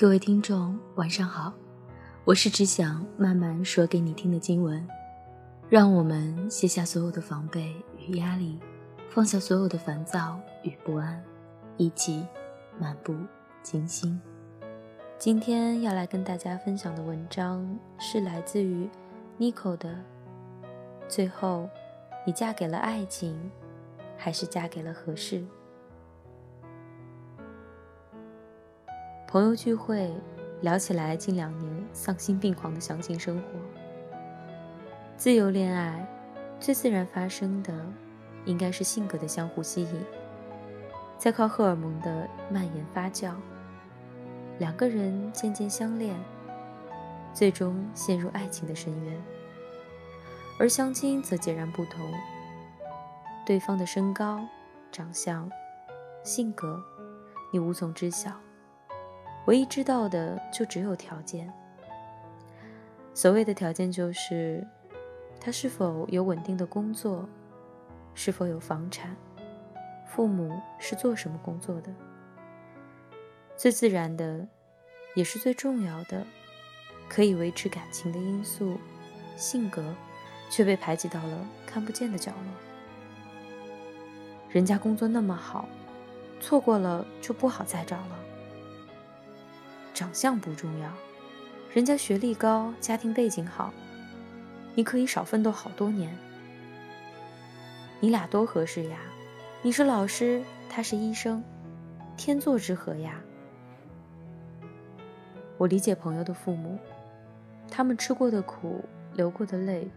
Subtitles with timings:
[0.00, 1.52] 各位听众，晚上好，
[2.24, 4.86] 我是只想慢慢说给你听的经文。
[5.68, 8.60] 让我们卸下所有的防备与压力，
[9.08, 11.20] 放下所有的烦躁与不安，
[11.76, 12.24] 一起
[12.78, 13.12] 漫步
[13.60, 14.20] 金星。
[15.18, 18.88] 今天要来跟大家分享的文章是来自于
[19.36, 19.98] Nico 的。
[21.08, 21.68] 最后，
[22.24, 23.50] 你嫁给了爱情，
[24.16, 25.44] 还是嫁给了合适？
[29.30, 30.10] 朋友聚会
[30.62, 33.44] 聊起来近两年丧心病狂的相亲生活。
[35.18, 36.08] 自由恋爱
[36.58, 37.74] 最自然发生的，
[38.46, 40.02] 应该是性格的相互吸引，
[41.18, 43.34] 再靠荷尔蒙的蔓延发酵，
[44.58, 46.18] 两个人渐渐相恋，
[47.34, 49.22] 最终陷入爱情的深渊。
[50.58, 52.10] 而相亲则截然不同，
[53.44, 54.40] 对方的身高、
[54.90, 55.50] 长相、
[56.24, 56.82] 性格，
[57.52, 58.32] 你无从知晓。
[59.46, 61.52] 唯一知道的就只有条件。
[63.14, 64.66] 所谓的条件就是，
[65.40, 67.28] 他是否有稳定的工作，
[68.14, 69.16] 是否有房产，
[70.06, 71.92] 父母是做什么工作的。
[73.56, 74.46] 最自然的，
[75.14, 76.24] 也是最重要的，
[77.08, 78.78] 可以维持感情的因素，
[79.36, 79.94] 性格，
[80.48, 82.52] 却被排挤到了看不见的角落。
[84.48, 85.68] 人家工作那么好，
[86.40, 88.18] 错过了就不好再找了。
[89.98, 90.92] 长相不重要，
[91.74, 93.74] 人家学历高，家庭背景好，
[94.76, 96.16] 你可以少奋斗好多年。
[97.98, 98.98] 你俩多合适呀！
[99.60, 100.40] 你是老师，
[100.70, 101.42] 他是医生，
[102.16, 103.20] 天作之合呀！
[105.56, 106.78] 我理解朋友的父母，
[107.68, 109.90] 他们吃过的苦，流过的泪，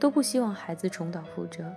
[0.00, 1.70] 都不希望孩子重蹈覆辙。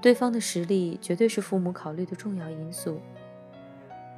[0.00, 2.98] 对方的实力绝对是父母考虑的重要因素，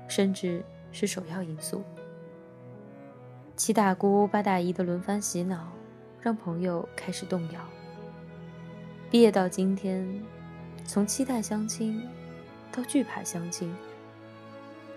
[0.07, 0.65] 甚至。
[0.99, 1.85] 是首要因素。
[3.55, 5.69] 七大姑八大姨的轮番洗脑，
[6.21, 7.61] 让朋友开始动摇。
[9.09, 10.21] 毕业到今天，
[10.85, 12.03] 从期待相亲
[12.73, 13.73] 到惧怕相亲，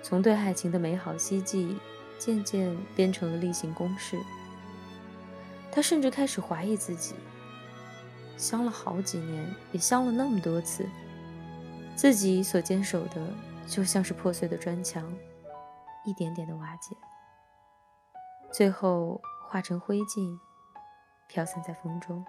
[0.01, 1.77] 从对爱情的美好希冀，
[2.17, 4.17] 渐渐变成了例行公事。
[5.71, 7.13] 他甚至开始怀疑自己，
[8.37, 10.83] 相了好几年，也相了那么多次，
[11.95, 13.21] 自己所坚守的
[13.67, 15.05] 就像是破碎的砖墙。
[16.03, 16.95] 一点点的瓦解，
[18.51, 20.39] 最后化成灰烬，
[21.27, 22.25] 飘散在风中。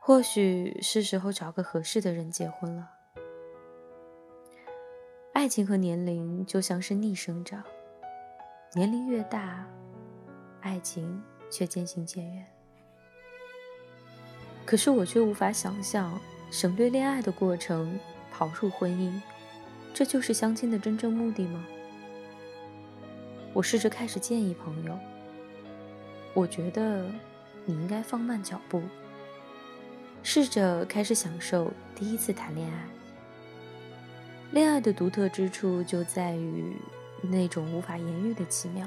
[0.00, 2.92] 或许是时候找个合适的人结婚了。
[5.32, 7.62] 爱情和年龄就像是逆生长，
[8.74, 9.66] 年龄越大，
[10.60, 12.46] 爱情却渐行渐远。
[14.64, 16.18] 可是我却无法想象，
[16.50, 17.98] 省略恋爱的过程，
[18.30, 19.20] 跑入婚姻。
[19.96, 21.64] 这就是相亲的真正目的吗？
[23.54, 24.94] 我试着开始建议朋友，
[26.34, 27.06] 我觉得
[27.64, 28.82] 你应该放慢脚步，
[30.22, 32.86] 试着开始享受第一次谈恋爱。
[34.50, 36.76] 恋爱的独特之处就在于
[37.22, 38.86] 那种无法言喻的奇妙，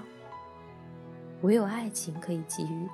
[1.42, 2.88] 唯有爱情可以给予。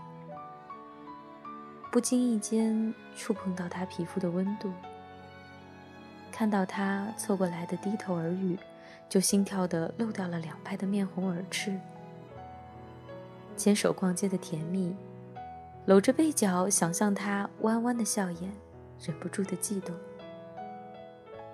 [1.91, 4.71] 不经意间触碰到他皮肤的温度。
[6.37, 8.59] 看到他凑过来的低头耳语，
[9.07, 11.73] 就心跳的漏掉了两拍的面红耳赤。
[13.55, 14.93] 牵手逛街的甜蜜，
[15.85, 18.51] 搂着背角想象他弯弯的笑眼，
[18.99, 19.95] 忍不住的悸动。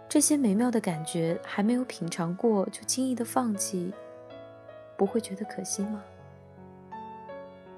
[0.10, 3.94] 这些美妙的感觉还没有品尝过就轻易的放弃，
[4.98, 6.02] 不会觉得可惜吗？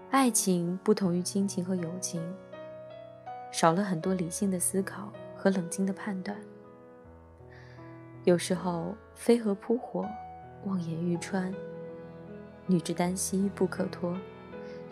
[0.09, 2.23] 爱情不同于亲情和友情，
[3.51, 6.37] 少了很多理性的思考和冷静的判断。
[8.25, 10.07] 有时候飞蛾扑火，
[10.65, 11.53] 望眼欲穿。
[12.65, 14.17] 女之耽兮不可脱，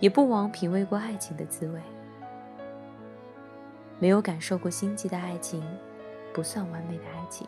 [0.02, 1.80] 也不枉品味过爱情的滋味。
[4.00, 5.64] 没有感受过心悸的爱情，
[6.34, 7.48] 不算完美的爱情。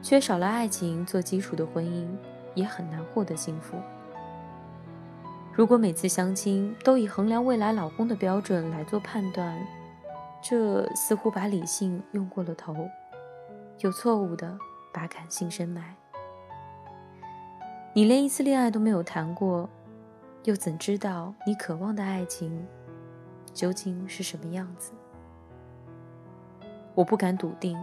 [0.00, 2.08] 缺少了爱情做基础的婚姻，
[2.54, 3.76] 也很难获得幸福。
[5.52, 9.54] 如果每次相亲都以衡量未来老公的标准来做判断，
[10.42, 12.74] 这似乎把理性用过了头。
[13.82, 14.56] 有错误的
[14.92, 15.96] 把感性深埋。
[17.92, 19.68] 你连一次恋爱都没有谈过，
[20.44, 22.64] 又怎知道你渴望的爱情
[23.52, 24.92] 究竟是什么样子？
[26.94, 27.76] 我不敢笃定，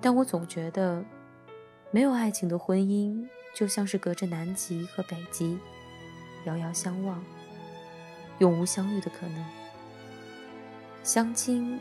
[0.00, 1.04] 但我总觉得，
[1.90, 5.58] 没有爱情的婚姻就像是隔着南极和北极，
[6.44, 7.20] 遥遥相望，
[8.38, 9.44] 永无相遇的可能。
[11.02, 11.80] 相亲，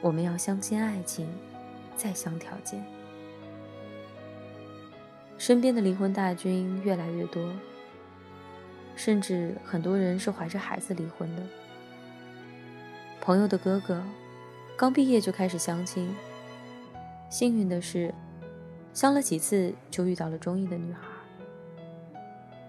[0.00, 1.28] 我们要相信爱情。
[2.02, 2.84] 再相条件。
[5.38, 7.48] 身边的离婚大军越来越多，
[8.96, 11.42] 甚至很多人是怀着孩子离婚的。
[13.20, 14.02] 朋友的哥哥
[14.76, 16.12] 刚毕业就开始相亲，
[17.30, 18.12] 幸运的是，
[18.92, 21.00] 相了几次就遇到了中意的女孩。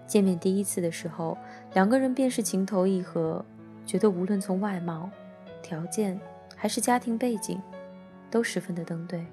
[0.06, 1.36] 见面第一次的时候，
[1.72, 3.44] 两个人便是情投意合，
[3.84, 5.10] 觉得无论从外貌、
[5.60, 6.20] 条件
[6.54, 7.60] 还是家庭背景，
[8.34, 9.24] 都十分的登对。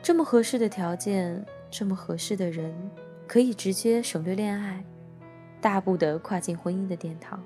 [0.00, 1.44] 这么合适的条件。
[1.70, 2.74] 这么合适的人，
[3.26, 4.82] 可以直接省略恋爱，
[5.60, 7.44] 大步的跨进婚姻的殿堂。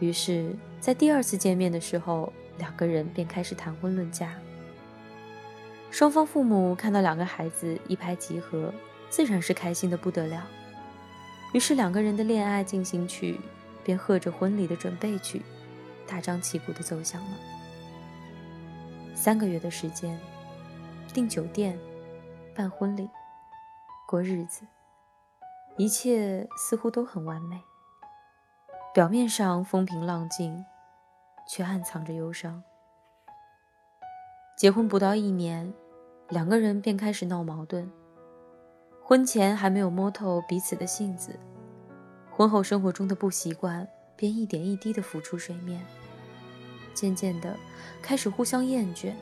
[0.00, 4.34] 于是，在第二次见面的时候，两个人便开始谈婚论嫁。
[5.92, 8.74] 双方父母看到两个孩子一拍即合，
[9.08, 10.44] 自然是开心的不得了。
[11.52, 13.38] 于是，两个人的恋爱进行曲
[13.84, 15.42] 便和着婚礼的准备曲，
[16.04, 17.57] 大张旗鼓的奏响了。
[19.20, 20.16] 三个月的时间，
[21.12, 21.76] 订酒店。
[22.54, 23.08] 办婚礼，
[24.06, 24.66] 过日子，
[25.76, 27.60] 一切似乎都很完美。
[28.92, 30.64] 表面上风平浪静，
[31.48, 32.62] 却暗藏着忧伤。
[34.56, 35.72] 结婚不到一年，
[36.28, 37.88] 两个人便开始闹矛盾。
[39.04, 41.38] 婚前还没有摸透彼此的性子，
[42.30, 43.86] 婚后生活中的不习惯
[44.16, 45.84] 便一点一滴的浮出水面。
[46.98, 47.56] 渐渐的，
[48.02, 49.12] 开始互相厌倦。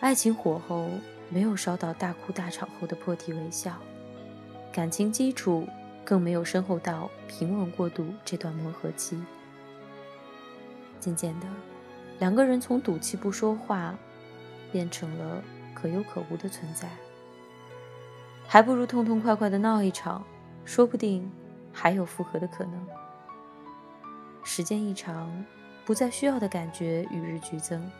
[0.00, 0.88] 爱情火候。
[1.30, 3.72] 没有烧到大哭大吵后的破涕为笑，
[4.70, 5.66] 感情基础
[6.04, 9.20] 更没有深厚到平稳过渡这段磨合期。
[11.00, 11.46] 渐渐的，
[12.20, 13.96] 两个人从赌气不说话，
[14.70, 15.42] 变成了
[15.74, 16.88] 可有可无的存在。
[18.46, 20.24] 还不如痛痛快快的闹一场，
[20.64, 21.28] 说不定
[21.72, 22.86] 还有复合的可能。
[24.44, 25.44] 时间一长，
[25.84, 27.90] 不再需要的感觉与日俱增。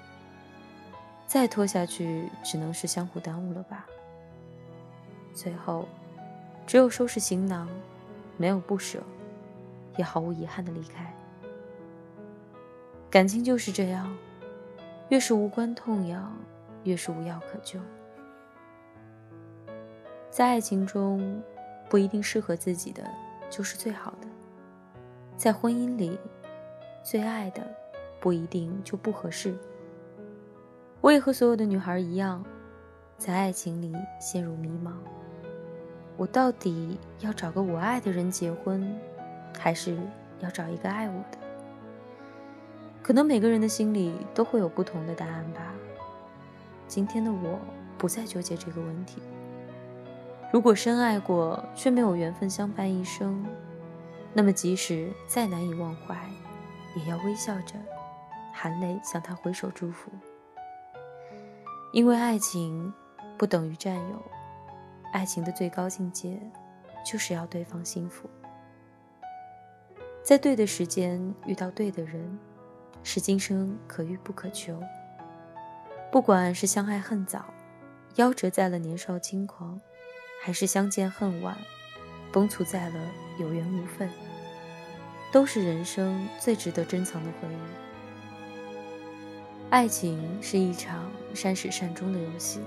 [1.27, 3.87] 再拖下去，只能是相互耽误了吧。
[5.33, 5.89] 最后，
[6.67, 7.69] 只有收拾行囊，
[8.37, 9.03] 没有不舍，
[9.97, 11.13] 也毫无遗憾的离开。
[13.11, 14.17] 感情就是这样，
[15.09, 16.37] 越是无关痛痒，
[16.85, 17.81] 越是无药可救。
[20.31, 21.43] 在爱情中，
[21.89, 23.03] 不一定适合自己的
[23.49, 24.29] 就是最好的；
[25.37, 26.19] 在婚姻里，
[27.05, 27.63] 最爱的
[28.19, 29.55] 不一定就不合适。
[31.03, 32.43] 我也和所有的女孩一样，
[33.19, 34.93] 在爱情里陷入迷茫。
[36.17, 38.99] 我到底要找个我爱的人结婚，
[39.59, 39.99] 还是
[40.41, 41.37] 要找一个爱我的？
[43.03, 45.75] 可能每个人的心里都会有不同的答案吧。
[46.89, 47.59] 今天的我
[47.99, 49.21] 不再纠结这个问题。
[50.51, 53.45] 如果深爱过却没有缘分相伴一生，
[54.33, 56.17] 那么即使再难以忘怀，
[56.95, 57.75] 也要微笑着，
[58.53, 60.11] 含泪向他挥手祝福。
[61.93, 62.93] 因为爱情
[63.39, 64.23] 不等于占有，
[65.13, 66.41] 爱情的最高境界
[67.05, 68.29] 就是要对方幸福。
[70.23, 72.39] 在对的时间遇到对的人，
[73.03, 74.83] 是今生可遇不可求。
[76.11, 77.45] 不管是相爱恨早，
[78.17, 79.81] 夭折在了年少轻狂，
[80.43, 81.57] 还是相见恨晚，
[82.33, 83.01] 崩殂在了
[83.39, 84.09] 有缘无分，
[85.35, 87.59] 都是人生最值得珍藏的回忆。
[89.69, 92.61] 爱情是一场善始善终的游戏，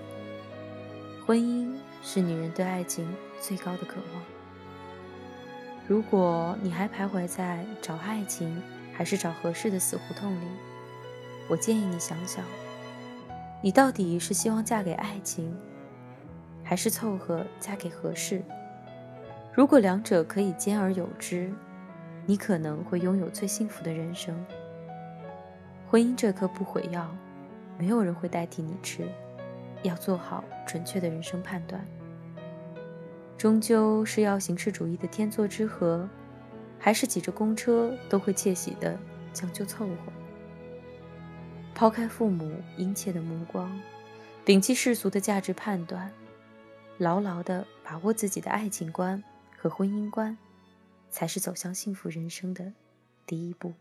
[1.25, 1.73] 婚姻
[2.03, 3.07] 是女人对爱情
[3.39, 4.21] 最高的渴望。
[5.87, 8.61] 如果你还徘徊在找爱情
[8.93, 10.47] 还是找合适的死胡同里，
[11.47, 12.43] 我建议你想想，
[13.61, 15.57] 你到底是希望嫁给爱情，
[16.65, 18.43] 还是凑合嫁给合适？
[19.53, 21.49] 如果两者可以兼而有之，
[22.29, 24.45] 你可能会拥有最幸福的人生。
[25.89, 27.09] 婚姻这颗不毁药，
[27.79, 29.07] 没有人会代替你吃，
[29.81, 31.83] 要做好准确的人生判断。
[33.37, 36.09] 终究是要形式主义的天作之合，
[36.77, 38.99] 还是挤着公车都会窃喜的
[39.31, 40.11] 将就凑合？
[41.73, 43.71] 抛开父母殷切的目光，
[44.45, 46.11] 摒弃世俗的价值判断，
[46.97, 49.23] 牢牢的把握自己的爱情观
[49.55, 50.37] 和婚姻观，
[51.09, 52.73] 才是走向幸福人生的
[53.25, 53.73] 第一步。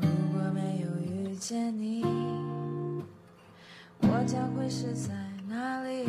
[0.00, 2.02] 如果没有遇见你
[4.00, 5.12] 我将会是在
[5.48, 6.04] 哪里？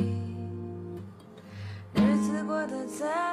[1.94, 3.31] 日子过得再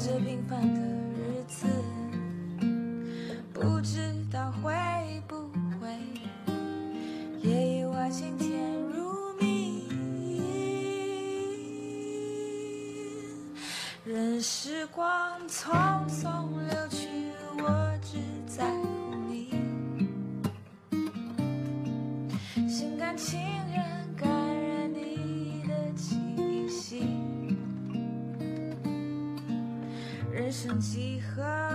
[0.00, 1.66] 这平凡的日子，
[3.52, 4.72] 不知道会
[5.26, 5.50] 不
[5.80, 5.88] 会
[7.42, 9.88] 也意外晴天如蜜。
[14.04, 15.87] 任时光匆。
[30.60, 31.67] 成几何？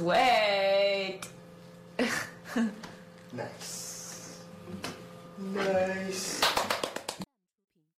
[0.00, 0.57] Way.